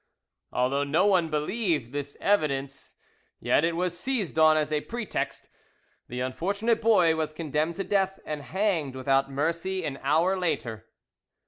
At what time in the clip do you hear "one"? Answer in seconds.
1.05-1.29